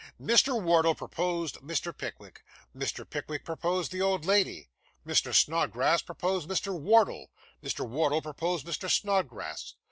[0.19, 0.59] Mr.
[0.59, 1.95] Wardle proposed Mr.
[1.95, 2.43] Pickwick;
[2.75, 3.07] Mr.
[3.07, 4.71] Pickwick proposed the old lady.
[5.05, 5.31] Mr.
[5.31, 6.75] Snodgrass proposed Mr.
[6.75, 7.29] Wardle;
[7.63, 7.87] Mr.
[7.87, 8.89] Wardle proposed Mr.
[8.89, 9.75] Snodgrass.